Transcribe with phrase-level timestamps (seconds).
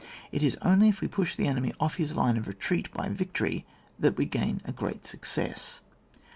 [0.31, 3.13] It is only if we push the enemy off his line of retreat by the
[3.13, 3.65] victory
[3.99, 5.81] that we gain a great success.